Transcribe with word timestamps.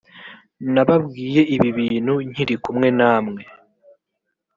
nababwiye 0.73 1.41
ibi 1.55 1.69
bintu 1.77 2.13
nkiri 2.29 2.55
kumwe 2.63 2.87
namwe 2.97 3.41